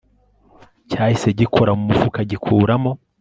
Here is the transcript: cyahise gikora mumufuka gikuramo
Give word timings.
cyahise 0.89 1.27
gikora 1.39 1.71
mumufuka 1.77 2.19
gikuramo 2.29 2.91